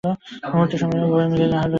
মুহূর্তের 0.49 0.81
মধ্যে 0.83 1.05
উভয়ের 1.07 1.29
মিলন 1.31 1.47
হইয়া 1.47 1.59
গেল। 1.59 1.69